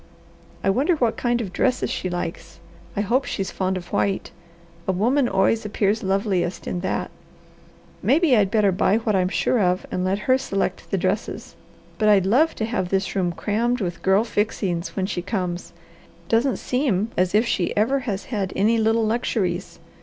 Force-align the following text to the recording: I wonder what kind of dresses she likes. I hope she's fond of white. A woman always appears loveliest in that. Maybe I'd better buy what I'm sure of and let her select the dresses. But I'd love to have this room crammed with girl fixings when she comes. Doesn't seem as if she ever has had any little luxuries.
I 0.63 0.71
wonder 0.71 0.95
what 0.95 1.15
kind 1.15 1.41
of 1.41 1.53
dresses 1.53 1.91
she 1.91 2.09
likes. 2.09 2.59
I 2.97 3.01
hope 3.01 3.23
she's 3.25 3.51
fond 3.51 3.77
of 3.77 3.93
white. 3.93 4.31
A 4.87 4.91
woman 4.91 5.29
always 5.29 5.63
appears 5.63 6.01
loveliest 6.01 6.65
in 6.65 6.79
that. 6.79 7.11
Maybe 8.01 8.35
I'd 8.35 8.49
better 8.49 8.71
buy 8.71 8.97
what 8.97 9.15
I'm 9.15 9.29
sure 9.29 9.59
of 9.59 9.85
and 9.91 10.03
let 10.03 10.17
her 10.25 10.39
select 10.39 10.89
the 10.89 10.97
dresses. 10.97 11.55
But 11.99 12.09
I'd 12.09 12.25
love 12.25 12.55
to 12.55 12.65
have 12.65 12.89
this 12.89 13.15
room 13.15 13.31
crammed 13.31 13.79
with 13.79 14.01
girl 14.01 14.23
fixings 14.23 14.95
when 14.95 15.05
she 15.05 15.21
comes. 15.21 15.71
Doesn't 16.27 16.57
seem 16.57 17.11
as 17.15 17.35
if 17.35 17.45
she 17.45 17.71
ever 17.77 17.99
has 17.99 18.25
had 18.25 18.51
any 18.55 18.79
little 18.79 19.05
luxuries. 19.05 19.77